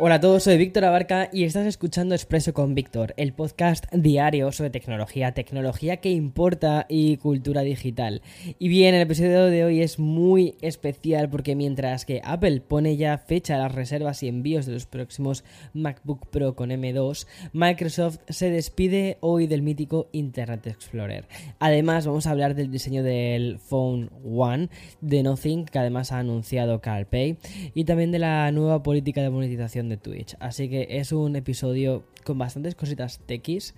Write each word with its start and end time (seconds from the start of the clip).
Hola 0.00 0.14
a 0.14 0.20
todos, 0.20 0.44
soy 0.44 0.58
Víctor 0.58 0.84
Abarca 0.84 1.28
y 1.32 1.42
estás 1.42 1.66
escuchando 1.66 2.14
Expreso 2.14 2.54
con 2.54 2.72
Víctor, 2.72 3.14
el 3.16 3.32
podcast 3.32 3.92
diario 3.92 4.52
sobre 4.52 4.70
tecnología, 4.70 5.34
tecnología 5.34 5.96
que 5.96 6.12
importa 6.12 6.86
y 6.88 7.16
cultura 7.16 7.62
digital. 7.62 8.22
Y 8.60 8.68
bien, 8.68 8.94
el 8.94 9.02
episodio 9.02 9.46
de 9.46 9.64
hoy 9.64 9.82
es 9.82 9.98
muy 9.98 10.54
especial 10.60 11.28
porque 11.28 11.56
mientras 11.56 12.04
que 12.04 12.20
Apple 12.22 12.60
pone 12.60 12.96
ya 12.96 13.18
fecha 13.18 13.56
a 13.56 13.58
las 13.58 13.74
reservas 13.74 14.22
y 14.22 14.28
envíos 14.28 14.66
de 14.66 14.74
los 14.74 14.86
próximos 14.86 15.42
MacBook 15.74 16.28
Pro 16.28 16.54
con 16.54 16.70
M2, 16.70 17.26
Microsoft 17.52 18.18
se 18.28 18.50
despide 18.50 19.18
hoy 19.18 19.48
del 19.48 19.62
mítico 19.62 20.10
Internet 20.12 20.68
Explorer. 20.68 21.26
Además, 21.58 22.06
vamos 22.06 22.28
a 22.28 22.30
hablar 22.30 22.54
del 22.54 22.70
diseño 22.70 23.02
del 23.02 23.58
Phone 23.58 24.10
One 24.24 24.68
de 25.00 25.24
Nothing, 25.24 25.64
que 25.64 25.80
además 25.80 26.12
ha 26.12 26.20
anunciado 26.20 26.80
CarPay, 26.80 27.36
y 27.74 27.82
también 27.82 28.12
de 28.12 28.20
la 28.20 28.52
nueva 28.52 28.84
política 28.84 29.22
de 29.22 29.30
monetización 29.30 29.87
de 29.88 29.96
Twitch. 29.96 30.36
Así 30.40 30.68
que 30.68 30.86
es 30.90 31.12
un 31.12 31.36
episodio 31.36 32.04
con 32.24 32.38
bastantes 32.38 32.74
cositas 32.74 33.20
techis 33.26 33.74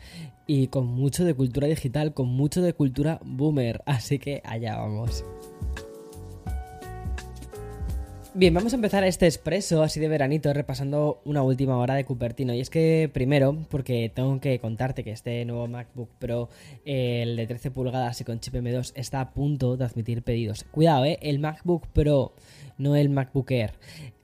y 0.47 0.69
con 0.69 0.87
mucho 0.87 1.25
de 1.25 1.35
cultura 1.35 1.67
digital, 1.67 2.15
con 2.15 2.29
mucho 2.29 2.63
de 2.63 2.73
cultura 2.73 3.21
boomer. 3.25 3.83
Así 3.87 4.19
que 4.19 4.43
allá 4.45 4.77
vamos. 4.77 5.25
Bien, 8.33 8.55
vamos 8.55 8.73
a 8.73 8.77
empezar 8.77 9.03
este 9.03 9.27
expreso 9.27 9.83
así 9.83 9.99
de 9.99 10.07
veranito 10.07 10.53
repasando 10.53 11.21
una 11.25 11.43
última 11.43 11.77
hora 11.77 11.95
de 11.95 12.05
Cupertino. 12.05 12.55
Y 12.55 12.61
es 12.61 12.71
que 12.71 13.11
primero, 13.13 13.57
porque 13.69 14.09
tengo 14.15 14.41
que 14.41 14.61
contarte 14.61 15.03
que 15.03 15.11
este 15.11 15.45
nuevo 15.45 15.67
MacBook 15.67 16.11
Pro, 16.21 16.49
el 16.85 17.35
de 17.35 17.49
13 17.49 17.73
pulgadas 17.73 18.21
y 18.21 18.25
con 18.25 18.39
chip 18.39 18.55
M2, 18.55 18.93
está 18.95 19.21
a 19.21 19.31
punto 19.33 19.77
de 19.77 19.85
admitir 19.85 20.23
pedidos. 20.23 20.63
Cuidado, 20.71 21.07
¿eh? 21.07 21.19
El 21.23 21.41
MacBook 21.41 21.89
Pro, 21.89 22.33
no 22.79 22.95
el 22.95 23.09
MacBook 23.09 23.51
Air. 23.51 23.73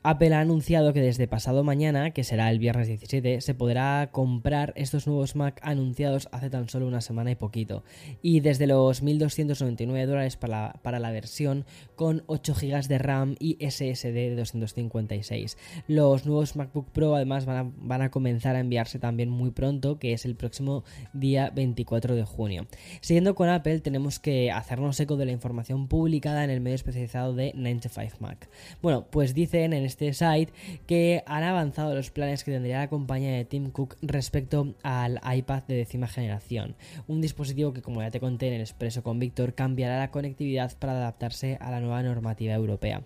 Apple 0.09 0.35
ha 0.35 0.41
anunciado 0.41 0.93
que 0.93 1.01
desde 1.01 1.27
pasado 1.27 1.65
mañana, 1.65 2.13
que 2.13 2.23
será 2.23 2.49
el 2.51 2.61
viernes 2.61 2.87
17, 2.87 3.41
se 3.41 3.55
podrá 3.55 4.11
comprar 4.13 4.73
estos 4.77 5.09
nuevos 5.09 5.35
Mac 5.35 5.59
anunciados 5.63 6.29
hace 6.31 6.49
tan 6.49 6.69
solo 6.69 6.87
una 6.87 7.01
semana 7.01 7.33
y 7.33 7.35
poquito. 7.35 7.83
Y 8.23 8.39
desde 8.39 8.69
los 8.69 9.03
1.299 9.03 10.07
dólares 10.07 10.37
para 10.37 10.75
para 10.83 11.01
la 11.01 11.11
versión 11.11 11.65
con 11.97 12.23
8 12.27 12.55
GB 12.55 12.87
de 12.87 12.99
RAM 12.99 13.35
y 13.41 13.59
SSD 13.69 14.13
de 14.13 14.37
256. 14.37 15.59
Los 15.89 16.25
nuevos 16.25 16.55
MacBook 16.55 16.91
Pro 16.93 17.17
además 17.17 17.45
van 17.45 17.57
a, 17.57 17.73
van 17.77 18.03
a 18.03 18.11
comenzar 18.13 18.55
a 18.55 18.61
enviarse 18.61 19.01
también 19.01 19.29
muy 19.29 19.51
pronto, 19.51 19.99
que 19.99 20.13
es 20.13 20.25
el 20.25 20.37
próximo 20.37 20.85
día 21.15 21.51
24 21.51 22.15
de 22.15 22.25
junio. 22.25 22.69
Siguiendo 23.01 23.35
con 23.35 23.49
Apple, 23.49 23.81
tenemos 23.81 24.21
que 24.21 24.53
hacernos 24.53 25.01
eco 25.01 25.17
de 25.17 25.27
la 25.27 25.33
información 25.33 25.89
publicada 25.89 26.45
en 26.45 26.51
el 26.51 26.61
medio 26.61 26.77
especializado 26.77 27.35
de 27.35 27.53
95 27.57 28.19
Mac. 28.21 28.49
Bueno, 28.83 29.07
pues 29.11 29.35
dicen 29.35 29.73
en 29.73 29.85
este 29.85 29.96
este 29.97 30.13
site 30.13 30.53
que 30.87 31.23
han 31.27 31.43
avanzado 31.43 31.95
los 31.95 32.11
planes 32.11 32.45
que 32.45 32.53
tendría 32.53 32.79
la 32.79 32.89
compañía 32.89 33.33
de 33.33 33.47
Tim 33.47 33.71
Cook 33.71 33.97
respecto 34.03 34.75
al 34.83 35.21
iPad 35.25 35.63
de 35.63 35.77
décima 35.77 36.07
generación, 36.07 36.77
un 37.07 37.23
dispositivo 37.23 37.73
que 37.73 37.81
como 37.81 38.03
ya 38.03 38.11
te 38.11 38.21
conté 38.21 38.49
en 38.49 38.55
el 38.55 38.61
expreso 38.61 39.03
con 39.03 39.19
Víctor 39.19 39.55
cambiará 39.55 39.99
la 39.99 40.11
conectividad 40.11 40.77
para 40.79 40.93
adaptarse 40.93 41.57
a 41.61 41.71
la 41.71 41.81
nueva 41.81 42.03
normativa 42.03 42.53
europea. 42.53 43.03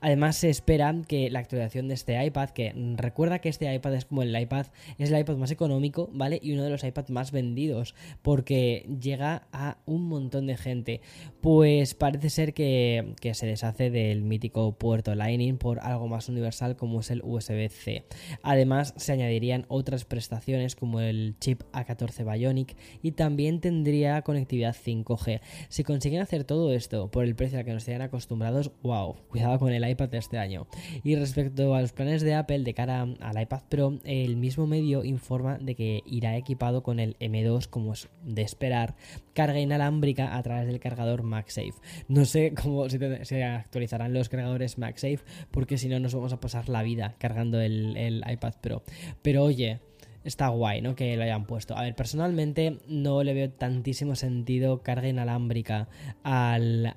Además 0.00 0.36
se 0.36 0.50
espera 0.50 0.94
que 1.08 1.30
la 1.30 1.38
actualización 1.38 1.88
de 1.88 1.94
este 1.94 2.22
iPad, 2.22 2.50
que 2.50 2.74
recuerda 2.96 3.38
que 3.38 3.48
este 3.48 3.72
iPad 3.72 3.94
es 3.94 4.04
como 4.04 4.22
el 4.22 4.38
iPad, 4.38 4.66
es 4.98 5.10
el 5.10 5.18
iPad 5.18 5.36
más 5.36 5.50
económico, 5.50 6.10
¿vale? 6.12 6.38
Y 6.42 6.52
uno 6.52 6.64
de 6.64 6.70
los 6.70 6.84
iPads 6.84 7.10
más 7.10 7.32
vendidos 7.32 7.94
porque 8.20 8.86
llega 9.00 9.46
a 9.50 9.78
un 9.86 10.06
montón 10.08 10.46
de 10.46 10.58
gente. 10.58 11.00
Pues 11.40 11.94
parece 11.94 12.28
ser 12.28 12.52
que, 12.52 13.14
que 13.20 13.32
se 13.32 13.46
deshace 13.46 13.90
del 13.90 14.22
mítico 14.22 14.72
puerto 14.72 15.14
Lightning 15.14 15.56
por 15.56 15.80
algo 15.80 16.06
más 16.06 16.28
universal 16.34 16.76
como 16.76 17.00
es 17.00 17.10
el 17.10 17.22
USB-C. 17.22 18.04
Además, 18.42 18.94
se 18.96 19.12
añadirían 19.12 19.64
otras 19.68 20.04
prestaciones 20.04 20.76
como 20.76 21.00
el 21.00 21.36
chip 21.40 21.62
A14 21.72 22.30
Bionic 22.30 22.76
y 23.02 23.12
también 23.12 23.60
tendría 23.60 24.22
conectividad 24.22 24.74
5G. 24.74 25.40
Si 25.68 25.84
consiguen 25.84 26.20
hacer 26.20 26.44
todo 26.44 26.72
esto 26.72 27.10
por 27.10 27.24
el 27.24 27.34
precio 27.34 27.58
al 27.58 27.64
que 27.64 27.72
nos 27.72 27.82
estarían 27.82 28.02
acostumbrados, 28.02 28.70
wow, 28.82 29.16
cuidado 29.28 29.58
con 29.58 29.72
el 29.72 29.88
iPad 29.88 30.08
de 30.08 30.18
este 30.18 30.38
año. 30.38 30.66
Y 31.02 31.16
respecto 31.16 31.74
a 31.74 31.80
los 31.80 31.92
planes 31.92 32.22
de 32.22 32.34
Apple 32.34 32.60
de 32.60 32.74
cara 32.74 33.02
al 33.02 33.40
iPad 33.40 33.62
Pro, 33.68 33.98
el 34.04 34.36
mismo 34.36 34.66
medio 34.66 35.04
informa 35.04 35.58
de 35.58 35.74
que 35.74 36.02
irá 36.06 36.36
equipado 36.36 36.82
con 36.82 37.00
el 37.00 37.16
M2 37.18 37.68
como 37.68 37.92
es 37.92 38.08
de 38.24 38.42
esperar, 38.42 38.94
carga 39.34 39.60
inalámbrica 39.60 40.36
a 40.36 40.42
través 40.42 40.66
del 40.66 40.80
cargador 40.80 41.22
MagSafe. 41.22 41.74
No 42.08 42.24
sé 42.24 42.54
cómo 42.54 42.88
se, 42.88 43.44
actualizarán 43.44 44.12
los 44.12 44.28
cargadores 44.28 44.78
MagSafe 44.78 45.20
porque 45.50 45.78
si 45.78 45.88
no 45.88 45.98
nos 45.98 46.13
vamos 46.14 46.32
a 46.32 46.40
pasar 46.40 46.68
la 46.68 46.82
vida 46.82 47.14
cargando 47.18 47.60
el, 47.60 48.22
iPad 48.28 48.54
Pro. 48.60 48.82
Pero 49.22 49.44
oye, 49.44 49.80
está 50.24 50.48
guay, 50.48 50.80
¿no? 50.80 50.94
Que 50.94 51.16
lo 51.16 51.22
hayan 51.22 51.46
puesto. 51.46 51.76
A 51.76 51.82
ver, 51.82 51.94
personalmente 51.94 52.78
no 52.88 53.22
le 53.22 53.34
veo 53.34 53.50
tantísimo 53.50 54.16
sentido 54.16 54.82
carga 54.82 55.08
inalámbrica 55.08 55.88
al, 56.22 56.94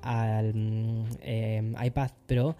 mm, 0.54 1.04
eh, 1.22 1.74
iPad 1.84 2.12
Pro. 2.26 2.56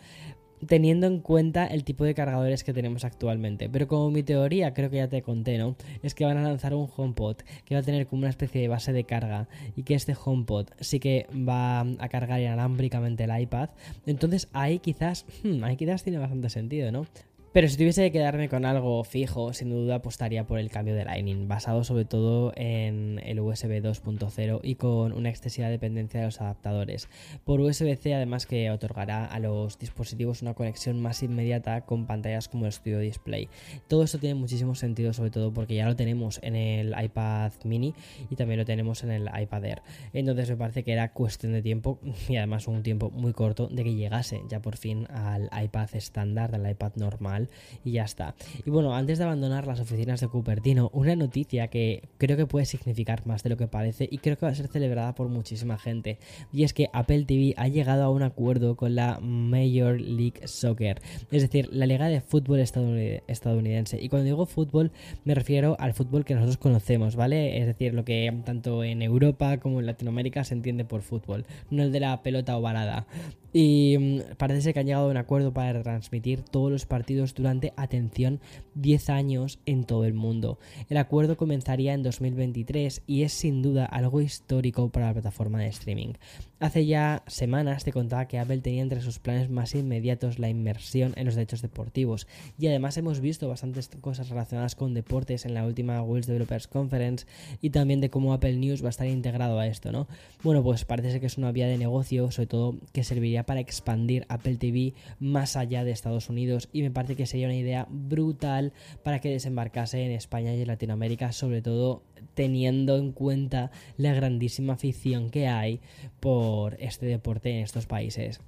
Teniendo 0.66 1.08
en 1.08 1.20
cuenta 1.20 1.68
el 1.68 1.84
tipo 1.84 2.04
de 2.04 2.14
cargadores 2.14 2.64
que 2.64 2.74
tenemos 2.74 3.06
actualmente. 3.06 3.70
Pero 3.70 3.88
como 3.88 4.10
mi 4.10 4.24
teoría, 4.24 4.74
creo 4.74 4.90
que 4.90 4.98
ya 4.98 5.08
te 5.08 5.22
conté, 5.22 5.58
¿no? 5.58 5.76
Es 6.04 6.16
que 6.16 6.26
van 6.26 6.38
a 6.38 6.44
lanzar 6.44 6.74
un 6.74 6.90
HomePod 6.96 7.38
que 7.66 7.76
va 7.76 7.82
a 7.82 7.84
tener 7.84 8.08
como 8.08 8.22
una 8.22 8.30
especie 8.30 8.62
de 8.62 8.68
base 8.68 8.94
de 8.94 9.04
carga. 9.04 9.48
Y 9.76 9.84
que 9.84 9.94
este 9.94 10.16
HomePod 10.16 10.68
sí 10.80 11.00
que 11.00 11.28
va 11.32 11.82
a 11.82 12.10
cargar 12.10 12.40
inalámbricamente 12.40 13.26
el 13.26 13.42
iPad. 13.42 13.70
Entonces 14.06 14.48
ahí 14.54 14.80
quizás, 14.80 15.26
hmm, 15.44 15.64
ahí 15.64 15.76
quizás 15.76 16.04
tiene 16.04 16.18
bastante 16.18 16.50
sentido, 16.50 16.92
¿no? 16.92 17.06
Pero 17.54 17.68
si 17.70 17.78
tuviese 17.78 18.04
que 18.04 18.12
quedarme 18.12 18.50
con 18.50 18.66
algo 18.66 19.04
fijo, 19.04 19.54
sin 19.54 19.70
duda 19.70 19.96
apostaría 19.96 20.46
por 20.46 20.60
el 20.60 20.70
cambio 20.70 20.96
de 20.96 21.06
Lightning, 21.06 21.48
basado 21.48 21.84
sobre 21.84 22.06
todo 22.06 22.52
en 22.56 23.20
el 23.24 23.40
USB 23.40 23.82
2.0 23.82 24.60
y 24.64 24.76
con 24.76 25.14
una 25.14 25.30
excesiva 25.30 25.70
dependencia 25.70 26.20
de 26.20 26.26
los 26.26 26.42
adaptadores. 26.42 27.10
Por 27.46 27.62
USB-C 27.62 28.14
además 28.14 28.46
que 28.46 28.70
otorgará 28.70 29.26
a 29.26 29.40
los 29.40 29.80
dispositivos 29.80 30.42
una 30.42 30.54
conexión 30.54 31.00
más 31.00 31.24
inmediata 31.24 31.82
con 31.82 32.06
pantallas 32.06 32.48
como 32.50 32.66
el 32.66 32.74
Studio 32.74 33.00
Display. 33.00 33.48
Todo 33.88 34.04
esto 34.04 34.20
tiene 34.20 34.36
muchísimo 34.36 34.76
sentido 34.76 35.14
sobre 35.14 35.32
todo 35.32 35.54
porque 35.54 35.76
ya 35.76 35.86
lo 35.86 35.96
tenemos 35.96 36.40
en 36.44 36.56
el 36.56 36.94
iPad 37.02 37.54
mini 37.64 37.94
y 38.30 38.36
también 38.36 38.60
lo 38.60 38.66
tenemos 38.66 39.04
en 39.04 39.12
el 39.12 39.30
iPad 39.42 39.66
Air. 39.66 39.82
Entonces 40.14 40.50
me 40.50 40.58
parece 40.58 40.84
que 40.84 40.92
era 40.92 41.14
cuestión 41.14 41.54
de 41.54 41.62
tiempo 41.62 42.00
y 42.28 42.36
además 42.36 42.68
un 42.68 42.84
tiempo 42.84 43.10
muy 43.10 43.34
corto 43.34 43.68
de 43.68 43.84
que 43.84 43.96
llegase 43.96 44.42
ya 44.50 44.60
por 44.62 44.76
fin 44.76 45.08
al 45.10 45.50
iPad 45.64 45.90
estándar, 45.94 46.54
al 46.54 46.70
iPad 46.70 46.92
normal 46.96 47.37
y 47.84 47.92
ya 47.92 48.04
está. 48.04 48.36
Y 48.66 48.70
bueno, 48.70 48.96
antes 48.96 49.18
de 49.18 49.24
abandonar 49.24 49.68
las 49.68 49.80
oficinas 49.80 50.20
de 50.22 50.28
Cupertino, 50.28 50.90
una 50.94 51.16
noticia 51.16 51.68
que 51.68 52.04
creo 52.18 52.38
que 52.38 52.46
puede 52.46 52.66
significar 52.66 53.26
más 53.26 53.44
de 53.44 53.50
lo 53.50 53.58
que 53.58 53.68
parece 53.68 54.08
y 54.10 54.18
creo 54.18 54.38
que 54.38 54.46
va 54.46 54.52
a 54.52 54.56
ser 54.56 54.68
celebrada 54.68 55.14
por 55.16 55.30
muchísima 55.30 55.78
gente. 55.78 56.20
Y 56.52 56.64
es 56.64 56.74
que 56.74 56.90
Apple 56.94 57.26
TV 57.26 57.54
ha 57.58 57.68
llegado 57.68 58.04
a 58.04 58.10
un 58.10 58.24
acuerdo 58.24 58.76
con 58.76 58.96
la 58.96 59.20
Major 59.20 60.00
League 60.00 60.48
Soccer, 60.48 61.02
es 61.32 61.42
decir, 61.42 61.70
la 61.72 61.86
liga 61.86 62.08
de 62.08 62.22
fútbol 62.22 62.60
estadounidense. 62.60 64.02
Y 64.02 64.10
cuando 64.10 64.26
digo 64.26 64.46
fútbol 64.46 64.92
me 65.24 65.36
refiero 65.36 65.76
al 65.80 65.94
fútbol 65.94 66.26
que 66.26 66.34
nosotros 66.34 66.58
conocemos, 66.58 67.16
¿vale? 67.16 67.60
Es 67.60 67.66
decir, 67.66 67.94
lo 67.94 68.06
que 68.06 68.34
tanto 68.46 68.84
en 68.84 69.02
Europa 69.02 69.58
como 69.58 69.80
en 69.80 69.86
Latinoamérica 69.86 70.44
se 70.44 70.54
entiende 70.54 70.86
por 70.86 71.02
fútbol, 71.02 71.46
no 71.70 71.84
el 71.84 71.92
de 71.92 72.00
la 72.00 72.22
pelota 72.24 72.58
ovalada. 72.58 73.08
Y 73.54 73.98
mm, 73.98 74.36
parece 74.38 74.74
que 74.74 74.80
han 74.80 74.86
llegado 74.86 75.08
a 75.08 75.12
un 75.12 75.18
acuerdo 75.18 75.54
para 75.54 75.82
transmitir 75.82 76.42
todos 76.42 76.72
los 76.72 76.86
partidos 76.86 77.34
durante, 77.34 77.74
atención, 77.78 78.40
10 78.76 79.10
años 79.10 79.60
en 79.66 79.84
todo 79.84 80.06
el 80.06 80.14
mundo. 80.14 80.60
El 80.90 80.98
acuerdo 80.98 81.38
comenzaría 81.38 81.94
en 81.94 82.04
2023 82.04 83.04
y 83.08 83.24
es 83.24 83.34
sin 83.34 83.62
duda 83.62 83.86
algo 83.86 84.22
histórico 84.22 84.90
para 84.90 85.08
la 85.08 85.14
plataforma 85.14 85.60
de 85.60 85.68
streaming. 85.68 86.14
Hace 86.60 86.88
ya 86.88 87.22
semanas 87.28 87.84
te 87.84 87.92
contaba 87.92 88.28
que 88.28 88.40
Apple 88.40 88.58
tenía 88.58 88.82
entre 88.82 89.02
sus 89.02 89.20
planes 89.20 89.48
más 89.48 89.76
inmediatos 89.76 90.40
la 90.40 90.50
inmersión 90.50 91.14
en 91.16 91.28
los 91.28 91.36
derechos 91.36 91.62
deportivos 91.62 92.26
y 92.58 92.66
además 92.66 92.98
hemos 92.98 93.20
visto 93.20 93.48
bastantes 93.48 93.92
cosas 94.02 94.30
relacionadas 94.30 94.74
con 94.74 94.96
deportes 94.96 95.46
en 95.46 95.54
la 95.54 95.68
última 95.68 96.02
World 96.02 96.26
Developers 96.26 96.68
Conference 96.68 97.28
y 97.62 97.70
también 97.70 98.02
de 98.02 98.10
cómo 98.10 98.34
Apple 98.34 98.56
News 98.56 98.82
va 98.82 98.88
a 98.88 98.90
estar 98.90 99.06
integrado 99.06 99.60
a 99.60 99.68
esto, 99.68 99.92
¿no? 99.92 100.08
Bueno, 100.42 100.64
pues 100.64 100.84
parece 100.84 101.20
que 101.20 101.28
es 101.28 101.38
una 101.38 101.52
vía 101.52 101.68
de 101.68 101.78
negocio, 101.78 102.32
sobre 102.32 102.48
todo 102.48 102.76
que 102.92 103.04
serviría 103.04 103.46
para 103.46 103.60
expandir 103.60 104.26
Apple 104.28 104.56
TV 104.56 104.96
más 105.20 105.58
allá 105.58 105.84
de 105.84 105.92
Estados 105.92 106.28
Unidos 106.28 106.70
y 106.74 106.82
me 106.82 106.90
parece 106.90 107.16
que 107.16 107.28
sería 107.28 107.46
una 107.46 107.56
idea 107.56 107.88
brutal 107.88 108.74
para 109.04 109.20
que 109.20 109.30
desembarcase 109.30 110.04
en 110.04 110.12
España 110.12 110.56
y 110.56 110.62
en 110.62 110.68
Latinoamérica, 110.68 111.34
sobre 111.34 111.62
todo 111.62 112.02
teniendo 112.34 112.98
en 112.98 113.12
cuenta 113.12 113.72
la 113.98 114.14
grandísima 114.14 114.74
afición 114.74 115.30
que 115.30 115.48
hay 115.48 115.82
por 116.20 116.76
este 116.80 117.06
deporte 117.06 117.50
en 117.50 117.64
estos 117.64 117.86
países. 117.86 118.42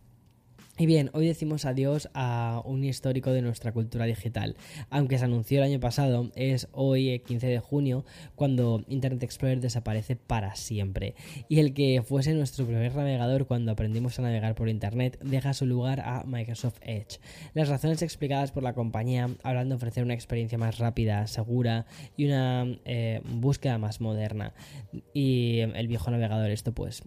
Y 0.79 0.85
bien, 0.85 1.09
hoy 1.11 1.27
decimos 1.27 1.65
adiós 1.65 2.09
a 2.13 2.61
un 2.63 2.85
histórico 2.85 3.33
de 3.33 3.41
nuestra 3.41 3.73
cultura 3.73 4.05
digital. 4.05 4.55
Aunque 4.89 5.17
se 5.17 5.25
anunció 5.25 5.57
el 5.57 5.65
año 5.65 5.81
pasado, 5.81 6.31
es 6.35 6.69
hoy, 6.71 7.19
15 7.19 7.47
de 7.47 7.59
junio, 7.59 8.05
cuando 8.35 8.85
Internet 8.87 9.21
Explorer 9.23 9.59
desaparece 9.59 10.15
para 10.15 10.55
siempre. 10.55 11.15
Y 11.49 11.59
el 11.59 11.73
que 11.73 12.01
fuese 12.01 12.33
nuestro 12.33 12.65
primer 12.65 12.95
navegador 12.95 13.45
cuando 13.45 13.73
aprendimos 13.73 14.19
a 14.19 14.21
navegar 14.21 14.55
por 14.55 14.69
Internet 14.69 15.19
deja 15.21 15.53
su 15.53 15.65
lugar 15.65 15.99
a 15.99 16.23
Microsoft 16.23 16.77
Edge. 16.79 17.19
Las 17.53 17.67
razones 17.67 18.01
explicadas 18.01 18.53
por 18.53 18.63
la 18.63 18.71
compañía 18.71 19.27
hablan 19.43 19.67
de 19.67 19.75
ofrecer 19.75 20.05
una 20.05 20.13
experiencia 20.13 20.57
más 20.57 20.77
rápida, 20.77 21.27
segura 21.27 21.87
y 22.15 22.27
una 22.27 22.65
eh, 22.85 23.19
búsqueda 23.25 23.77
más 23.79 23.99
moderna. 23.99 24.53
Y 25.13 25.59
el 25.59 25.89
viejo 25.89 26.09
navegador 26.09 26.51
esto 26.51 26.71
pues 26.71 27.03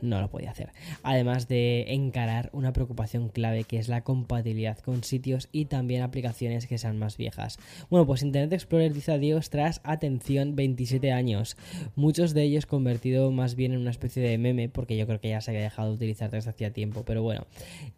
no 0.00 0.18
lo 0.22 0.30
podía 0.30 0.50
hacer. 0.50 0.70
Además 1.02 1.46
de 1.46 1.92
encarar 1.92 2.48
una 2.54 2.72
preocupación 2.72 3.01
clave 3.32 3.64
que 3.64 3.78
es 3.78 3.88
la 3.88 4.02
compatibilidad 4.02 4.78
con 4.78 5.04
sitios 5.04 5.48
y 5.52 5.66
también 5.66 6.02
aplicaciones 6.02 6.66
que 6.66 6.78
sean 6.78 6.98
más 6.98 7.16
viejas. 7.16 7.58
Bueno, 7.90 8.06
pues 8.06 8.22
Internet 8.22 8.52
Explorer 8.52 8.92
dice 8.92 9.12
adiós 9.12 9.50
tras, 9.50 9.80
atención, 9.84 10.56
27 10.56 11.12
años. 11.12 11.56
Muchos 11.96 12.34
de 12.34 12.42
ellos 12.42 12.66
convertido 12.66 13.30
más 13.30 13.54
bien 13.54 13.72
en 13.72 13.80
una 13.80 13.90
especie 13.90 14.22
de 14.22 14.38
meme, 14.38 14.68
porque 14.68 14.96
yo 14.96 15.06
creo 15.06 15.20
que 15.20 15.30
ya 15.30 15.40
se 15.40 15.50
había 15.50 15.62
dejado 15.62 15.90
de 15.90 15.94
utilizar 15.96 16.30
desde 16.30 16.50
hacía 16.50 16.72
tiempo, 16.72 17.04
pero 17.04 17.22
bueno. 17.22 17.46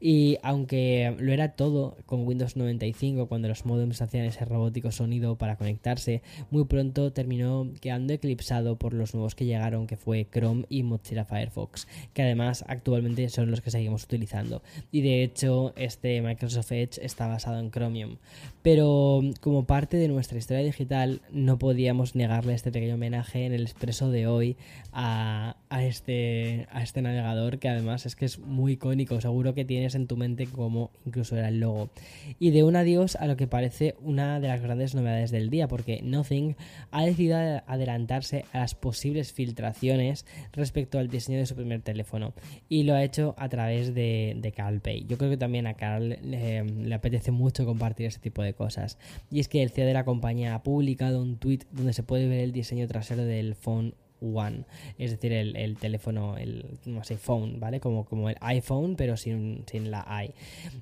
Y 0.01 0.39
aunque 0.43 1.15
lo 1.19 1.33
era 1.33 1.53
todo 1.53 1.97
con 2.07 2.27
Windows 2.27 2.57
95, 2.57 3.29
cuando 3.29 3.49
los 3.49 3.67
modems 3.67 4.03
hacían 4.03 4.25
ese 4.25 4.45
robótico 4.45 4.91
sonido 4.91 5.37
para 5.37 5.57
conectarse, 5.57 6.23
muy 6.51 6.65
pronto 6.65 7.13
terminó 7.13 7.69
quedando 7.81 8.13
eclipsado 8.13 8.77
por 8.77 8.95
los 8.95 9.15
nuevos 9.15 9.35
que 9.35 9.45
llegaron, 9.45 9.87
que 9.87 9.97
fue 9.97 10.27
Chrome 10.33 10.65
y 10.69 10.83
Mozilla 10.83 11.25
Firefox, 11.25 11.87
que 12.13 12.23
además 12.23 12.65
actualmente 12.69 13.29
son 13.29 13.51
los 13.51 13.61
que 13.61 13.71
seguimos 13.71 14.05
utilizando 14.05 14.63
y 14.95 15.03
de 15.03 15.25
hecho 15.25 15.73
este 15.75 16.23
Microsoft 16.23 16.71
Edge 16.71 17.05
está 17.05 17.27
basado 17.27 17.59
en 17.59 17.73
Chromium. 17.73 18.19
Pero 18.63 19.21
como 19.41 19.67
parte 19.67 19.97
de 19.97 20.07
nuestra 20.07 20.39
historia 20.39 20.63
digital 20.63 21.21
no 21.33 21.59
podíamos 21.59 22.15
negarle 22.15 22.55
este 22.55 22.71
pequeño 22.71 22.95
homenaje 22.95 23.45
en 23.45 23.53
el 23.53 23.63
expreso 23.63 24.11
de 24.11 24.29
hoy 24.29 24.57
a, 24.93 25.57
este, 25.81 26.69
a 26.71 26.85
este 26.85 27.03
navegador 27.03 27.59
que 27.59 27.69
además 27.69 28.07
es 28.07 28.15
que 28.15 28.25
es 28.25 28.39
muy 28.39 28.75
icónico, 28.75 29.21
seguro 29.21 29.53
que 29.53 29.65
tienes 29.65 29.97
en 29.97 30.07
tu 30.07 30.17
mente 30.17 30.47
como 30.47 30.93
incluso 31.05 31.37
era 31.37 31.49
el 31.49 31.59
logo. 31.59 31.91
Y 32.39 32.53
de 32.53 32.63
un 32.63 32.77
adiós 32.77 33.17
a 33.17 33.27
lo 33.27 33.37
que 33.37 33.49
parece 33.49 33.97
una 34.01 34.39
de 34.39 34.47
las 34.47 34.63
grandes 34.63 34.95
novedades 34.95 35.33
del 35.33 35.51
día, 35.51 35.67
porque 35.67 36.03
Nothing 36.03 36.55
ha 36.93 37.05
decidido 37.05 37.37
adelantarse 37.67 38.45
a 38.53 38.61
las 38.61 38.77
posibles 38.77 39.33
filtraciones 39.33 40.25
respecto 40.53 41.01
al 41.01 41.09
diseño 41.09 41.39
de 41.39 41.47
su 41.47 41.57
primer 41.57 41.83
teléfono 41.83 42.33
y 42.69 42.85
lo 42.85 42.95
ha 42.95 43.03
hecho 43.03 43.35
a 43.39 43.49
través 43.49 43.93
de, 43.93 44.37
de 44.41 44.53
Calp 44.81 45.07
yo 45.07 45.19
creo 45.19 45.31
que 45.31 45.37
también 45.37 45.67
a 45.67 45.75
Carl 45.75 46.19
le, 46.23 46.95
apetece 46.95 47.31
mucho 47.31 47.65
compartir 47.65 48.07
ese 48.07 48.21
tipo 48.21 48.43
de 48.43 48.55
cosas. 48.55 48.99
Y 49.31 49.41
es 49.41 49.49
que 49.49 49.63
el 49.63 49.71
CEO 49.71 49.87
de 49.87 49.95
la 49.95 50.05
compañía 50.05 50.55
ha 50.55 50.63
publicado 50.63 51.21
un 51.21 51.39
tweet 51.39 51.61
donde 51.73 51.93
se 51.93 52.03
puede 52.03 52.29
ver 52.29 52.41
el 52.41 52.53
diseño 52.53 52.87
trasero 52.87 53.25
del 53.25 53.55
phone 53.55 53.95
One, 54.25 54.65
es 54.99 55.11
decir, 55.11 55.33
el, 55.33 55.77
teléfono, 55.77 56.37
el 56.37 56.79
no 56.87 57.05
sé, 57.05 57.17
phone, 57.17 57.61
¿vale? 57.61 57.81
Como, 57.81 58.05
como 58.05 58.31
el 58.31 58.37
iPhone, 58.41 58.97
pero 58.97 59.17
sin, 59.17 59.65
sin, 59.71 59.91
la 59.91 60.25
i. 60.25 60.33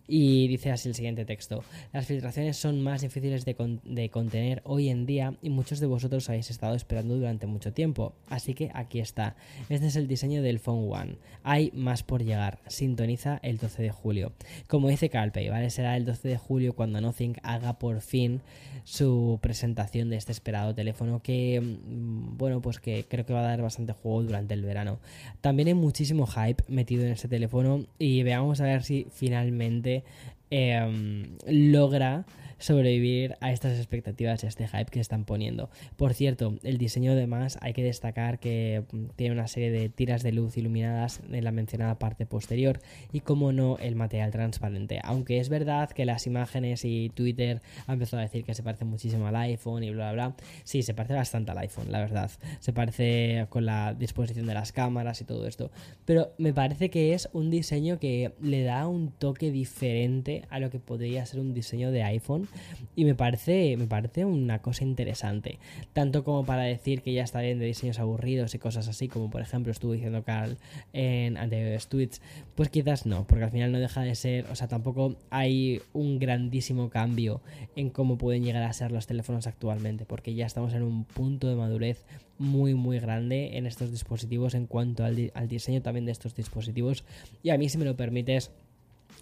Y 0.06 0.48
dice 0.48 0.70
así 0.70 0.88
el 0.88 0.94
siguiente 0.94 1.24
texto: 1.24 1.64
Las 1.92 2.06
filtraciones 2.06 2.56
son 2.56 2.80
más 2.82 3.02
difíciles 3.02 3.44
de, 3.44 3.78
de, 3.84 4.08
contener 4.10 4.62
hoy 4.64 4.88
en 4.88 5.06
día 5.06 5.34
y 5.42 5.50
muchos 5.50 5.80
de 5.80 5.86
vosotros 5.86 6.28
habéis 6.28 6.50
estado 6.50 6.74
esperando 6.74 7.16
durante 7.16 7.46
mucho 7.46 7.72
tiempo. 7.72 8.14
Así 8.28 8.54
que 8.54 8.70
aquí 8.74 9.00
está. 9.00 9.36
Este 9.68 9.86
es 9.86 9.96
el 9.96 10.08
diseño 10.08 10.42
del 10.42 10.58
Phone 10.58 10.88
One. 10.90 11.16
Hay 11.42 11.70
más 11.74 12.02
por 12.02 12.22
llegar. 12.22 12.60
Sintoniza 12.68 13.40
el 13.42 13.58
12 13.58 13.82
de 13.82 13.90
julio. 13.90 14.32
Como 14.68 14.88
dice 14.88 15.08
Calpey, 15.08 15.48
¿vale? 15.48 15.70
Será 15.70 15.96
el 15.96 16.04
12 16.04 16.28
de 16.28 16.36
julio 16.38 16.74
cuando 16.74 17.00
Nothing 17.00 17.36
haga 17.42 17.78
por 17.78 18.00
fin 18.00 18.40
su 18.84 19.38
presentación 19.40 20.10
de 20.10 20.16
este 20.16 20.32
esperado 20.32 20.74
teléfono 20.74 21.22
que, 21.22 21.60
mm, 21.60 22.36
bueno, 22.36 22.60
pues 22.60 22.80
que 22.80 23.04
creo 23.08 23.24
que 23.24 23.31
va 23.32 23.40
a 23.40 23.48
dar 23.48 23.62
bastante 23.62 23.92
juego 23.92 24.22
durante 24.22 24.54
el 24.54 24.62
verano. 24.62 24.98
También 25.40 25.68
hay 25.68 25.74
muchísimo 25.74 26.26
hype 26.26 26.64
metido 26.68 27.04
en 27.04 27.12
este 27.12 27.28
teléfono 27.28 27.86
y 27.98 28.22
veamos 28.22 28.60
a 28.60 28.64
ver 28.64 28.82
si 28.82 29.06
finalmente 29.10 30.04
em, 30.50 31.36
logra 31.46 32.24
sobrevivir 32.62 33.36
a 33.40 33.52
estas 33.52 33.76
expectativas 33.76 34.44
y 34.44 34.46
este 34.46 34.68
hype 34.68 34.90
que 34.90 35.00
están 35.00 35.24
poniendo. 35.24 35.68
Por 35.96 36.14
cierto, 36.14 36.54
el 36.62 36.78
diseño 36.78 37.12
además 37.12 37.58
hay 37.60 37.72
que 37.72 37.82
destacar 37.82 38.38
que 38.38 38.84
mm, 38.92 39.06
tiene 39.16 39.34
una 39.34 39.48
serie 39.48 39.70
de 39.70 39.88
tiras 39.88 40.22
de 40.22 40.32
luz 40.32 40.56
iluminadas 40.56 41.20
en 41.30 41.44
la 41.44 41.50
mencionada 41.50 41.98
parte 41.98 42.24
posterior 42.24 42.80
y 43.12 43.20
como 43.20 43.52
no 43.52 43.78
el 43.78 43.96
material 43.96 44.30
transparente. 44.30 45.00
Aunque 45.02 45.38
es 45.38 45.48
verdad 45.48 45.90
que 45.90 46.04
las 46.04 46.26
imágenes 46.26 46.84
y 46.84 47.10
Twitter 47.10 47.60
han 47.86 47.94
empezado 47.94 48.20
a 48.20 48.22
decir 48.22 48.44
que 48.44 48.54
se 48.54 48.62
parece 48.62 48.84
muchísimo 48.84 49.26
al 49.26 49.36
iPhone 49.36 49.82
y 49.82 49.90
bla 49.90 50.12
bla 50.12 50.28
bla. 50.28 50.36
Sí, 50.64 50.82
se 50.82 50.94
parece 50.94 51.14
bastante 51.14 51.50
al 51.50 51.58
iPhone, 51.58 51.90
la 51.90 51.98
verdad. 51.98 52.30
Se 52.60 52.72
parece 52.72 53.46
con 53.48 53.66
la 53.66 53.94
disposición 53.94 54.46
de 54.46 54.54
las 54.54 54.72
cámaras 54.72 55.20
y 55.20 55.24
todo 55.24 55.46
esto. 55.48 55.70
Pero 56.04 56.32
me 56.38 56.54
parece 56.54 56.90
que 56.90 57.14
es 57.14 57.28
un 57.32 57.50
diseño 57.50 57.98
que 57.98 58.32
le 58.40 58.62
da 58.62 58.86
un 58.86 59.10
toque 59.10 59.50
diferente 59.50 60.44
a 60.48 60.60
lo 60.60 60.70
que 60.70 60.78
podría 60.78 61.26
ser 61.26 61.40
un 61.40 61.54
diseño 61.54 61.90
de 61.90 62.04
iPhone 62.04 62.48
y 62.94 63.04
me 63.04 63.14
parece, 63.14 63.76
me 63.76 63.86
parece 63.86 64.24
una 64.24 64.60
cosa 64.60 64.84
interesante. 64.84 65.58
Tanto 65.92 66.24
como 66.24 66.44
para 66.44 66.62
decir 66.62 67.02
que 67.02 67.12
ya 67.12 67.22
está 67.22 67.40
bien 67.40 67.58
de 67.58 67.66
diseños 67.66 67.98
aburridos 67.98 68.54
y 68.54 68.58
cosas 68.58 68.88
así, 68.88 69.08
como 69.08 69.30
por 69.30 69.40
ejemplo 69.40 69.72
estuvo 69.72 69.92
diciendo 69.92 70.22
Carl 70.24 70.56
en 70.92 71.36
anteriores 71.36 71.88
tweets, 71.88 72.20
pues 72.54 72.68
quizás 72.68 73.06
no, 73.06 73.24
porque 73.26 73.44
al 73.44 73.50
final 73.50 73.72
no 73.72 73.78
deja 73.78 74.02
de 74.02 74.14
ser, 74.14 74.46
o 74.50 74.54
sea, 74.54 74.68
tampoco 74.68 75.16
hay 75.30 75.80
un 75.92 76.18
grandísimo 76.18 76.90
cambio 76.90 77.40
en 77.76 77.90
cómo 77.90 78.18
pueden 78.18 78.44
llegar 78.44 78.62
a 78.62 78.72
ser 78.72 78.92
los 78.92 79.06
teléfonos 79.06 79.46
actualmente, 79.46 80.04
porque 80.04 80.34
ya 80.34 80.46
estamos 80.46 80.74
en 80.74 80.82
un 80.82 81.04
punto 81.04 81.48
de 81.48 81.56
madurez 81.56 82.04
muy 82.38 82.74
muy 82.74 82.98
grande 82.98 83.56
en 83.56 83.66
estos 83.66 83.90
dispositivos 83.90 84.54
en 84.54 84.66
cuanto 84.66 85.04
al, 85.04 85.30
al 85.34 85.48
diseño 85.48 85.80
también 85.80 86.06
de 86.06 86.12
estos 86.12 86.34
dispositivos 86.34 87.04
y 87.42 87.50
a 87.50 87.58
mí 87.58 87.68
si 87.68 87.78
me 87.78 87.84
lo 87.84 87.96
permites 87.96 88.50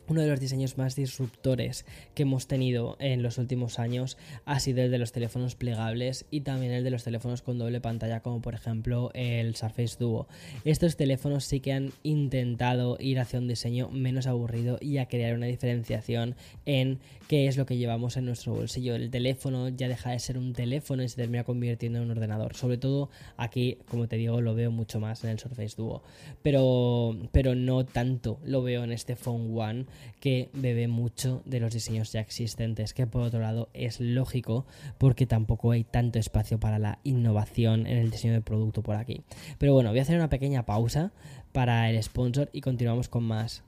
uno 0.09 0.23
de 0.23 0.29
los 0.29 0.41
diseños 0.41 0.79
más 0.79 0.97
disruptores 0.97 1.85
que 2.15 2.23
hemos 2.23 2.47
tenido 2.47 2.97
en 2.99 3.23
los 3.23 3.39
últimos 3.39 3.79
años 3.79 4.17
ha 4.45 4.61
sido 4.61 4.83
el 4.83 4.91
de 4.91 4.99
los 4.99 5.13
teléfonos 5.13 5.55
plegables 5.55 6.27
y 6.31 6.41
también 6.41 6.73
el 6.73 6.85
de 6.85 6.91
los 6.91 7.05
teléfonos 7.05 7.43
con 7.43 7.59
doble 7.59 7.81
pantalla 7.81 8.21
como 8.21 8.41
por 8.41 8.55
ejemplo 8.55 9.11
el 9.15 9.55
Surface 9.57 9.97
Duo. 9.99 10.27
Estos 10.65 10.97
teléfonos 10.97 11.45
sí 11.45 11.61
que 11.61 11.73
han 11.73 11.93
intentado 12.03 12.97
ir 13.01 13.21
hacia 13.21 13.39
un 13.39 13.49
diseño 13.49 13.89
menos 13.91 14.27
aburrido 14.27 14.79
y 14.81 14.99
a 14.99 15.07
crear 15.07 15.35
una 15.35 15.47
diferenciación 15.47 16.35
en 16.67 16.99
qué 17.29 17.47
es 17.47 17.57
lo 17.57 17.67
que 17.67 17.77
llevamos 17.77 18.17
en 18.17 18.25
nuestro 18.25 18.55
bolsillo. 18.55 18.95
El 18.97 19.11
teléfono 19.11 19.69
ya 19.69 19.89
deja 19.89 20.11
de 20.11 20.19
ser 20.19 20.37
un 20.37 20.53
teléfono 20.53 21.03
y 21.03 21.09
se 21.09 21.17
termina 21.17 21.45
convirtiendo 21.45 21.99
en 21.99 22.07
un 22.07 22.11
ordenador. 22.11 22.57
Sobre 22.57 22.77
todo 22.77 23.11
aquí, 23.37 23.79
como 23.89 24.09
te 24.09 24.17
digo, 24.17 24.41
lo 24.41 24.55
veo 24.55 24.71
mucho 24.71 24.99
más 24.99 25.23
en 25.23 25.31
el 25.31 25.39
Surface 25.39 25.77
Duo. 25.77 26.03
Pero, 26.43 27.17
pero 27.31 27.55
no 27.55 27.85
tanto 27.87 28.41
lo 28.45 28.63
veo 28.63 28.83
en 28.83 28.93
este 28.93 29.15
Phone 29.15 29.57
One 29.57 29.87
que 30.21 30.51
bebe 30.53 30.89
mucho 30.89 31.43
de 31.45 31.61
los 31.61 31.73
diseños 31.73 32.13
ya 32.13 32.21
existentes, 32.21 32.95
que 32.95 33.07
por 33.07 33.23
otro 33.23 33.41
lado 33.41 33.69
es 33.73 34.01
lógico 34.01 34.67
porque 34.99 35.27
tampoco 35.27 35.73
hay 35.73 35.85
tanto 35.85 36.19
espacio 36.19 36.59
para 36.61 36.79
la 36.79 36.99
innovación 37.05 37.87
en 37.87 37.99
el 37.99 38.11
diseño 38.11 38.35
de 38.35 38.43
producto 38.43 38.83
por 38.83 38.97
aquí. 38.97 39.23
Pero 39.59 39.75
bueno, 39.75 39.91
voy 39.91 39.99
a 39.99 40.03
hacer 40.03 40.17
una 40.17 40.29
pequeña 40.29 40.67
pausa 40.67 41.13
para 41.53 41.89
el 41.91 42.03
sponsor 42.03 42.51
y 42.53 42.61
continuamos 42.61 43.09
con 43.09 43.25
más. 43.25 43.65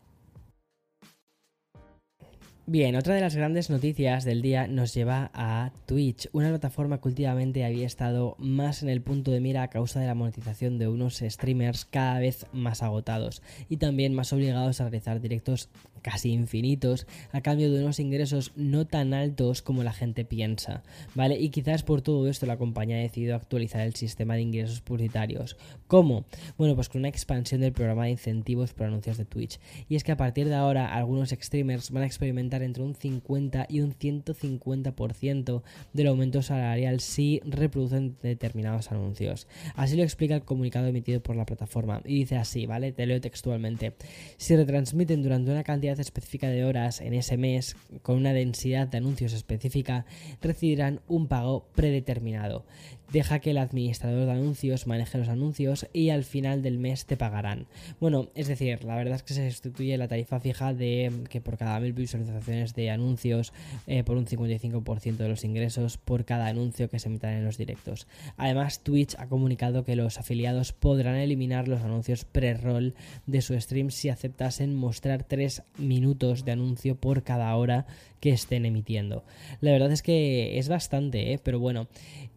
Bien, 2.64 2.95
otra 2.95 3.16
de 3.16 3.21
las 3.21 3.35
grandes 3.35 3.71
noticias 3.71 4.25
del 4.25 4.40
día 4.40 4.69
nos 4.69 4.95
lleva 4.95 5.33
a 5.35 5.73
Twitch, 5.87 6.28
una 6.31 6.49
plataforma 6.49 7.00
que 7.00 7.09
últimamente 7.09 7.64
había 7.64 7.85
estado 7.85 8.37
más 8.38 8.85
en 8.85 8.88
el 8.88 9.02
punto 9.02 9.33
de 9.33 9.40
mira 9.40 9.64
a 9.64 9.69
causa 9.69 9.99
de 9.99 10.07
la 10.07 10.14
monetización 10.14 10.78
de 10.78 10.87
unos 10.87 11.25
streamers 11.26 11.85
cada 11.85 12.21
vez 12.21 12.47
más 12.52 12.85
agotados 12.85 13.42
y 13.69 13.78
también 13.78 14.14
más 14.14 14.33
obligados 14.33 14.81
a 14.81 14.85
realizar 14.85 15.21
directos 15.21 15.71
casi 16.02 16.33
infinitos 16.33 17.07
a 17.33 17.40
cambio 17.40 17.73
de 17.73 17.81
unos 17.81 18.00
ingresos 18.00 18.52
no 18.57 18.87
tan 18.87 19.14
altos 19.14 19.62
como 19.62 19.83
la 19.83 19.92
gente 19.92 20.25
piensa, 20.25 20.83
¿vale? 21.14 21.38
Y 21.38 21.50
quizás 21.50 21.83
por 21.83 22.02
todo 22.02 22.28
esto 22.28 22.45
la 22.47 22.59
compañía 22.59 22.97
ha 22.97 23.00
decidido 23.00 23.37
actualizar 23.37 23.83
el 23.83 23.95
sistema 23.95 24.35
de 24.35 24.42
ingresos 24.42 24.81
publicitarios. 24.81 25.57
¿Cómo? 25.87 26.25
Bueno, 26.59 26.75
pues 26.75 26.88
con 26.88 27.00
una 27.00 27.09
expansión 27.09 27.61
del 27.61 27.73
programa 27.73 28.04
de 28.04 28.11
incentivos 28.11 28.73
por 28.73 28.87
anuncios 28.87 29.16
de 29.16 29.25
Twitch. 29.25 29.59
Y 29.88 29.97
es 29.97 30.04
que 30.04 30.12
a 30.12 30.16
partir 30.16 30.49
de 30.49 30.54
ahora 30.54 30.92
algunos 30.92 31.31
streamers 31.31 31.90
van 31.90 32.02
a 32.02 32.07
experimentar 32.07 32.62
entre 32.62 32.83
un 32.83 32.95
50 32.95 33.66
y 33.69 33.81
un 33.81 33.95
150% 33.95 35.62
del 35.92 36.07
aumento 36.07 36.42
salarial 36.42 37.00
si 37.00 37.40
reproducen 37.45 38.16
determinados 38.23 38.90
anuncios. 38.90 39.47
Así 39.75 39.97
lo 39.97 40.02
explica 40.02 40.35
el 40.35 40.42
comunicado 40.42 40.87
emitido 40.87 41.23
por 41.23 41.37
la 41.37 41.47
plataforma 41.47 42.02
y 42.04 42.21
dice 42.21 42.37
así, 42.37 42.66
¿vale? 42.66 42.92
Te 42.92 43.07
leo 43.07 43.21
textualmente. 43.21 43.95
Si 44.37 44.57
retransmiten 44.57 45.23
durante 45.23 45.50
una 45.50 45.64
cantidad 45.64 45.99
específica 45.99 46.49
de 46.49 46.64
horas 46.64 47.00
en 47.00 47.14
ese 47.14 47.37
mes 47.37 47.76
con 48.02 48.16
una 48.16 48.33
densidad 48.33 48.88
de 48.88 48.99
anuncios 48.99 49.33
específica, 49.33 50.07
recibirán 50.40 51.00
un 51.09 51.26
pago 51.26 51.66
predeterminado. 51.75 52.64
Deja 53.12 53.40
que 53.40 53.50
el 53.50 53.59
administrador 53.59 54.25
de 54.25 54.33
anuncios 54.33 54.87
maneje 54.87 55.19
los 55.19 55.28
anuncios 55.28 55.87
y 55.92 56.09
al 56.09 56.25
final 56.25 56.62
del 56.62 56.78
mes 56.78 57.04
te 57.04 57.19
pagarán. 57.19 57.66
Bueno, 58.00 58.31
es 58.35 58.49
decir, 58.49 58.85
la 58.85 58.97
verdad 58.97 59.16
es 59.16 59.23
que 59.23 59.35
se 59.35 59.50
sustituye 59.50 59.99
la 59.99 60.09
tarifa 60.09 60.40
fija 60.40 60.73
de 60.73 61.12
que 61.28 61.42
por 61.42 61.59
cada 61.59 61.78
mil 61.78 61.92
visualizaciones 61.92 62.41
de 62.46 62.90
anuncios 62.90 63.52
eh, 63.87 64.04
por 64.04 64.16
un 64.16 64.26
55% 64.26 65.16
de 65.16 65.28
los 65.28 65.44
ingresos 65.44 65.99
por 65.99 66.25
cada 66.25 66.46
anuncio 66.46 66.90
que 66.90 66.99
se 66.99 67.08
emitan 67.08 67.32
en 67.32 67.44
los 67.44 67.58
directos. 67.58 68.06
Además, 68.37 68.80
Twitch 68.80 69.14
ha 69.18 69.28
comunicado 69.28 69.84
que 69.84 69.96
los 69.96 70.18
afiliados 70.18 70.72
podrán 70.72 71.16
eliminar 71.16 71.68
los 71.68 71.82
anuncios 71.82 72.25
pre-roll 72.25 72.94
de 73.26 73.42
su 73.42 73.58
stream 73.61 73.90
si 73.90 74.08
aceptasen 74.08 74.75
mostrar 74.75 75.25
3 75.25 75.62
minutos 75.78 76.44
de 76.44 76.52
anuncio 76.52 76.96
por 76.96 77.22
cada 77.22 77.54
hora 77.56 77.87
que 78.22 78.30
estén 78.30 78.64
emitiendo. 78.66 79.25
La 79.61 79.72
verdad 79.72 79.90
es 79.90 80.00
que 80.00 80.58
es 80.58 80.68
bastante, 80.68 81.32
¿eh? 81.32 81.40
pero 81.42 81.58
bueno. 81.58 81.88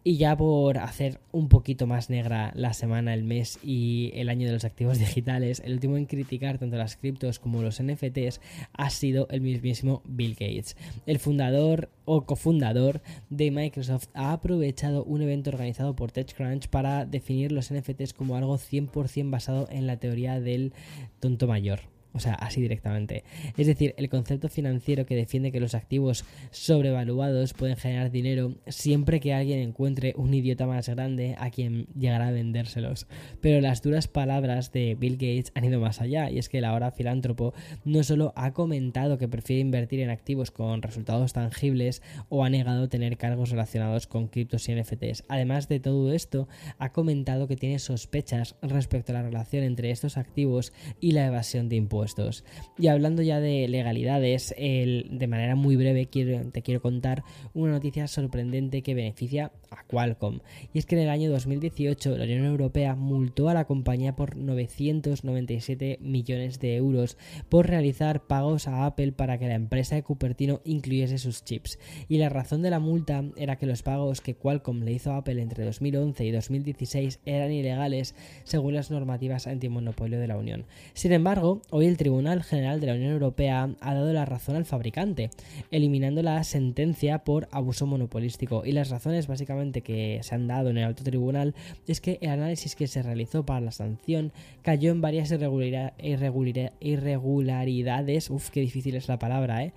Y 0.02 0.18
ya 0.18 0.36
por 0.36 0.78
hacer 0.78 1.20
un 1.32 1.48
poquito 1.48 1.86
más 1.88 2.10
negra 2.10 2.52
la 2.54 2.74
semana, 2.74 3.12
el 3.12 3.24
mes 3.24 3.58
y 3.62 4.12
el 4.14 4.28
año 4.28 4.46
de 4.46 4.52
los 4.52 4.64
activos 4.64 4.98
digitales, 5.00 5.62
el 5.64 5.74
último 5.74 5.96
en 5.96 6.06
criticar 6.06 6.58
tanto 6.58 6.76
las 6.76 6.96
criptos 6.96 7.38
como 7.38 7.62
los 7.62 7.80
NFTs 7.82 8.40
ha 8.72 8.90
sido 8.90 9.28
el 9.30 9.40
mismísimo 9.40 9.95
Bill 10.04 10.32
Gates. 10.32 10.76
El 11.06 11.18
fundador 11.18 11.90
o 12.04 12.24
cofundador 12.24 13.02
de 13.30 13.50
Microsoft 13.50 14.08
ha 14.14 14.32
aprovechado 14.32 15.04
un 15.04 15.22
evento 15.22 15.50
organizado 15.50 15.96
por 15.96 16.12
TechCrunch 16.12 16.68
para 16.68 17.06
definir 17.06 17.52
los 17.52 17.72
NFTs 17.72 18.12
como 18.12 18.36
algo 18.36 18.56
100% 18.58 19.30
basado 19.30 19.68
en 19.70 19.86
la 19.86 19.98
teoría 19.98 20.40
del 20.40 20.72
tonto 21.20 21.46
mayor. 21.46 21.95
O 22.16 22.18
sea, 22.18 22.32
así 22.32 22.62
directamente. 22.62 23.24
Es 23.58 23.66
decir, 23.66 23.94
el 23.98 24.08
concepto 24.08 24.48
financiero 24.48 25.04
que 25.04 25.14
defiende 25.14 25.52
que 25.52 25.60
los 25.60 25.74
activos 25.74 26.24
sobrevaluados 26.50 27.52
pueden 27.52 27.76
generar 27.76 28.10
dinero 28.10 28.54
siempre 28.66 29.20
que 29.20 29.34
alguien 29.34 29.58
encuentre 29.58 30.14
un 30.16 30.32
idiota 30.32 30.66
más 30.66 30.88
grande 30.88 31.36
a 31.38 31.50
quien 31.50 31.88
llegará 31.94 32.28
a 32.28 32.30
vendérselos. 32.30 33.06
Pero 33.42 33.60
las 33.60 33.82
duras 33.82 34.08
palabras 34.08 34.72
de 34.72 34.94
Bill 34.94 35.18
Gates 35.18 35.52
han 35.54 35.66
ido 35.66 35.78
más 35.78 36.00
allá 36.00 36.30
y 36.30 36.38
es 36.38 36.48
que 36.48 36.56
el 36.58 36.64
ahora 36.64 36.90
filántropo 36.90 37.52
no 37.84 38.02
solo 38.02 38.32
ha 38.34 38.54
comentado 38.54 39.18
que 39.18 39.28
prefiere 39.28 39.60
invertir 39.60 40.00
en 40.00 40.08
activos 40.08 40.50
con 40.50 40.80
resultados 40.80 41.34
tangibles 41.34 42.00
o 42.30 42.44
ha 42.44 42.48
negado 42.48 42.88
tener 42.88 43.18
cargos 43.18 43.50
relacionados 43.50 44.06
con 44.06 44.28
criptos 44.28 44.70
y 44.70 44.74
NFTs. 44.74 45.24
Además 45.28 45.68
de 45.68 45.80
todo 45.80 46.14
esto, 46.14 46.48
ha 46.78 46.92
comentado 46.92 47.46
que 47.46 47.56
tiene 47.56 47.78
sospechas 47.78 48.56
respecto 48.62 49.12
a 49.12 49.16
la 49.16 49.22
relación 49.22 49.64
entre 49.64 49.90
estos 49.90 50.16
activos 50.16 50.72
y 50.98 51.12
la 51.12 51.26
evasión 51.26 51.68
de 51.68 51.76
impuestos. 51.76 52.05
Y 52.78 52.88
hablando 52.88 53.22
ya 53.22 53.40
de 53.40 53.68
legalidades, 53.68 54.54
de 54.56 55.26
manera 55.28 55.56
muy 55.56 55.76
breve 55.76 56.06
te 56.06 56.62
quiero 56.62 56.80
contar 56.80 57.24
una 57.54 57.72
noticia 57.72 58.06
sorprendente 58.06 58.82
que 58.82 58.94
beneficia 58.94 59.52
a 59.70 59.84
Qualcomm. 59.84 60.40
Y 60.72 60.78
es 60.78 60.86
que 60.86 60.96
en 60.96 61.02
el 61.02 61.10
año 61.10 61.30
2018 61.30 62.16
la 62.16 62.24
Unión 62.24 62.44
Europea 62.44 62.94
multó 62.94 63.48
a 63.48 63.54
la 63.54 63.64
compañía 63.66 64.16
por 64.16 64.36
997 64.36 65.98
millones 66.00 66.58
de 66.60 66.76
euros 66.76 67.16
por 67.48 67.66
realizar 67.66 68.26
pagos 68.26 68.68
a 68.68 68.86
Apple 68.86 69.12
para 69.12 69.38
que 69.38 69.48
la 69.48 69.54
empresa 69.54 69.94
de 69.94 70.02
Cupertino 70.02 70.60
incluyese 70.64 71.18
sus 71.18 71.44
chips. 71.44 71.78
Y 72.08 72.18
la 72.18 72.28
razón 72.28 72.62
de 72.62 72.70
la 72.70 72.78
multa 72.78 73.24
era 73.36 73.56
que 73.56 73.66
los 73.66 73.82
pagos 73.82 74.20
que 74.20 74.34
Qualcomm 74.34 74.82
le 74.82 74.92
hizo 74.92 75.12
a 75.12 75.18
Apple 75.18 75.40
entre 75.40 75.64
2011 75.64 76.24
y 76.24 76.30
2016 76.30 77.20
eran 77.24 77.52
ilegales 77.52 78.14
según 78.44 78.74
las 78.74 78.90
normativas 78.90 79.46
antimonopolio 79.46 80.18
de 80.18 80.28
la 80.28 80.36
Unión. 80.36 80.66
Sin 80.94 81.12
embargo, 81.12 81.62
hoy 81.70 81.86
el 81.86 81.95
Tribunal 81.96 82.42
General 82.42 82.80
de 82.80 82.86
la 82.86 82.94
Unión 82.94 83.12
Europea 83.12 83.70
ha 83.80 83.94
dado 83.94 84.12
la 84.12 84.24
razón 84.24 84.56
al 84.56 84.64
fabricante, 84.64 85.30
eliminando 85.70 86.22
la 86.22 86.42
sentencia 86.44 87.20
por 87.20 87.48
abuso 87.50 87.86
monopolístico. 87.86 88.64
Y 88.64 88.72
las 88.72 88.90
razones 88.90 89.26
básicamente 89.26 89.82
que 89.82 90.20
se 90.22 90.34
han 90.34 90.46
dado 90.46 90.70
en 90.70 90.78
el 90.78 90.84
alto 90.84 91.04
tribunal 91.04 91.54
es 91.86 92.00
que 92.00 92.18
el 92.20 92.30
análisis 92.30 92.76
que 92.76 92.86
se 92.86 93.02
realizó 93.02 93.44
para 93.44 93.60
la 93.60 93.72
sanción 93.72 94.32
cayó 94.62 94.90
en 94.90 95.00
varias 95.00 95.32
irregularidades, 95.32 98.30
uff, 98.30 98.50
qué 98.50 98.60
difícil 98.60 98.94
es 98.96 99.08
la 99.08 99.18
palabra, 99.18 99.64
¿eh? 99.64 99.72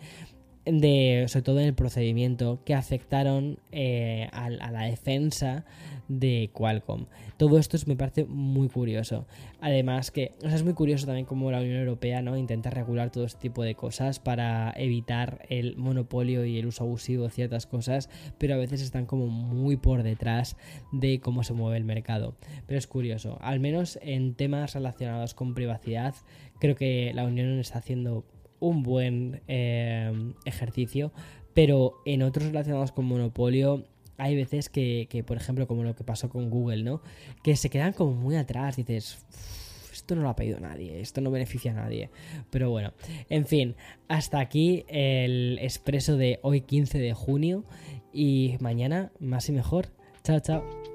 De, 0.66 1.26
sobre 1.28 1.44
todo 1.44 1.60
en 1.60 1.68
el 1.68 1.74
procedimiento, 1.74 2.62
que 2.66 2.74
afectaron 2.74 3.60
eh, 3.72 4.30
a, 4.32 4.50
la 4.50 4.84
defensa 4.84 5.66
de 6.08 6.50
Qualcomm. 6.54 7.06
Todo 7.38 7.58
esto 7.58 7.78
me 7.86 7.96
parece 7.96 8.26
muy 8.26 8.68
curioso. 8.68 9.26
Además 9.62 10.12
que 10.12 10.34
es 10.42 10.64
muy 10.64 10.74
curioso 10.74 11.06
también 11.06 11.26
cómo 11.26 11.52
la 11.52 11.60
Unión 11.60 11.78
Europea 11.78 12.22
¿no? 12.22 12.36
intenta 12.36 12.70
regular 12.70 13.12
todo 13.12 13.26
este 13.26 13.40
tipo 13.40 13.64
de 13.64 13.76
cosas 13.76 14.20
para 14.20 14.74
evitar 14.76 15.46
el 15.50 15.78
monopolio 15.78 16.46
y 16.46 16.58
el 16.58 16.66
uso 16.66 16.84
abusivo 16.84 17.26
de 17.26 17.30
ciertas 17.30 17.66
cosas, 17.66 18.10
pero 18.38 18.56
a 18.56 18.58
veces 18.58 18.82
están 18.82 19.06
como 19.06 19.28
muy 19.28 19.78
por 19.78 20.04
detrás 20.04 20.58
de 20.92 21.20
cómo 21.20 21.44
se 21.44 21.54
mueve 21.54 21.78
el 21.78 21.84
mercado. 21.84 22.36
Pero 22.66 22.78
es 22.78 22.88
curioso, 22.88 23.38
al 23.42 23.60
menos 23.60 24.00
en 24.02 24.34
temas 24.34 24.74
relacionados 24.74 25.34
con 25.34 25.54
privacidad, 25.54 26.16
creo 26.60 26.76
que 26.76 27.12
la 27.14 27.24
Unión 27.24 27.60
está 27.60 27.80
haciendo 27.80 28.26
un 28.60 28.84
buen 28.84 29.42
eh, 29.48 30.34
ejercicio, 30.46 31.12
pero 31.54 31.96
en 32.06 32.24
otros 32.24 32.48
relacionados 32.48 32.92
con 32.92 33.06
monopolio 33.06 33.86
hay 34.18 34.36
veces 34.36 34.70
que, 34.70 35.24
por 35.26 35.38
ejemplo, 35.38 35.66
como 35.66 35.84
lo 35.84 35.96
que 35.96 36.04
pasó 36.04 36.30
con 36.30 36.50
Google, 36.50 36.84
¿no? 36.84 37.02
Que 37.42 37.56
se 37.56 37.70
quedan 37.70 37.94
como 37.94 38.12
muy 38.12 38.36
atrás, 38.36 38.76
dices, 38.76 39.26
esto 39.94 40.16
no 40.16 40.24
lo 40.24 40.30
ha 40.30 40.36
pedido 40.36 40.60
nadie, 40.60 41.00
esto 41.00 41.22
no 41.22 41.32
beneficia 41.32 41.72
a 41.72 41.76
nadie. 41.76 42.10
Pero 42.50 42.70
bueno, 42.70 42.92
en 43.30 43.46
fin, 43.46 43.76
hasta 44.10 44.40
aquí 44.40 44.84
el 44.90 45.58
expreso 45.62 46.18
de 46.18 46.40
hoy 46.42 46.62
15 46.62 47.00
de 47.00 47.14
junio 47.14 47.64
y 48.12 48.58
mañana 48.60 49.12
más 49.20 49.48
y 49.48 49.54
mejor. 49.54 49.88
Chao, 50.24 50.40
chao. 50.42 50.89